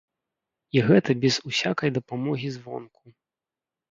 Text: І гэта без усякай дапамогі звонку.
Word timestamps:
І 0.77 0.81
гэта 0.87 1.15
без 1.25 1.35
усякай 1.51 1.93
дапамогі 1.97 2.47
звонку. 2.57 3.03